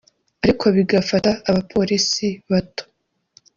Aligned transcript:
ariko 0.43 0.65
bigafata 0.75 1.31
abapolisi 1.49 2.27
bato 2.49 2.83